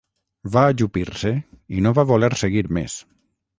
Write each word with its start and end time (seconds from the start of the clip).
Va 0.55 0.63
ajupir-se 0.69 1.35
i 1.81 1.85
no 1.89 1.93
va 2.01 2.07
voler 2.15 2.33
seguir 2.43 2.67
més. 2.79 2.99